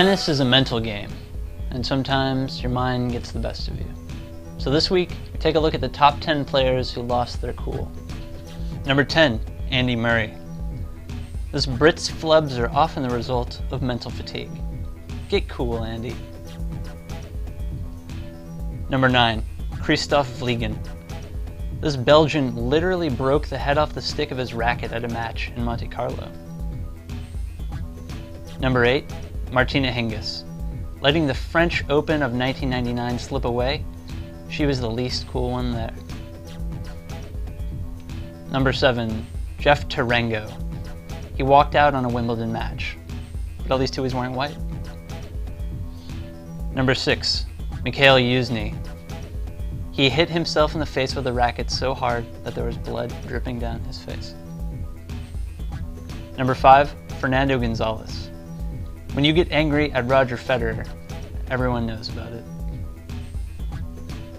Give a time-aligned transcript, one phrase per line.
[0.00, 1.10] Tennis is a mental game,
[1.72, 3.84] and sometimes your mind gets the best of you.
[4.56, 5.10] So this week,
[5.40, 7.92] take a look at the top 10 players who lost their cool.
[8.86, 9.38] Number 10,
[9.70, 10.32] Andy Murray.
[11.52, 14.50] This Brit's flubs are often the result of mental fatigue.
[15.28, 16.16] Get cool, Andy.
[18.88, 20.78] Number 9, Kristof Vliegen.
[21.82, 25.52] This Belgian literally broke the head off the stick of his racket at a match
[25.54, 26.32] in Monte Carlo.
[28.60, 29.04] Number 8,
[29.52, 30.44] Martina Hingis.
[31.00, 33.84] Letting the French Open of 1999 slip away,
[34.48, 35.94] she was the least cool one there.
[38.52, 39.26] Number 7,
[39.58, 40.52] Jeff Tarango.
[41.36, 42.96] He walked out on a Wimbledon match,
[43.58, 44.56] but at least he was wearing white.
[46.72, 47.46] Number 6,
[47.82, 48.76] Mikhail Youzhny.
[49.90, 53.12] He hit himself in the face with a racket so hard that there was blood
[53.26, 54.34] dripping down his face.
[56.38, 58.29] Number 5, Fernando Gonzalez.
[59.12, 60.86] When you get angry at Roger Federer,
[61.50, 62.44] everyone knows about it.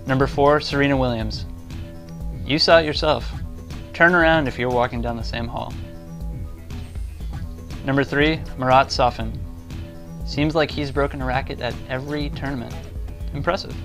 [0.08, 1.46] Number 4, Serena Williams.
[2.46, 3.32] You saw it yourself.
[3.94, 5.74] Turn around if you're walking down the same hall.
[7.86, 9.38] Number 3, Marat Safin.
[10.26, 12.74] Seems like he's broken a racket at every tournament.
[13.34, 13.76] Impressive.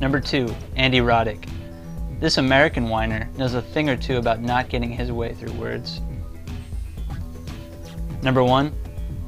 [0.00, 1.48] Number 2, Andy Roddick.
[2.18, 6.00] This American whiner knows a thing or two about not getting his way through words.
[8.22, 8.72] Number 1,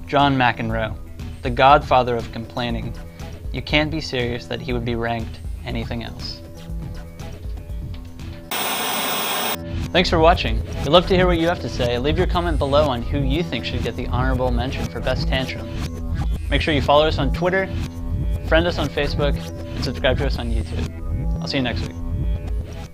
[0.07, 0.97] John McEnroe,
[1.43, 2.95] the godfather of complaining.
[3.53, 6.41] You can't be serious that he would be ranked anything else.
[9.93, 10.63] Thanks for watching.
[10.79, 11.99] We'd love to hear what you have to say.
[11.99, 15.27] Leave your comment below on who you think should get the honorable mention for Best
[15.27, 15.69] Tantrum.
[16.49, 17.69] Make sure you follow us on Twitter,
[18.47, 21.41] friend us on Facebook, and subscribe to us on YouTube.
[21.41, 22.00] I'll see you next week.